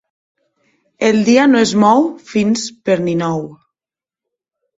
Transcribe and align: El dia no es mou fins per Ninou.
El 1.09 1.19
dia 1.27 1.43
no 1.49 1.61
es 1.65 1.73
mou 1.83 2.07
fins 2.31 2.65
per 2.89 2.97
Ninou. 3.11 3.45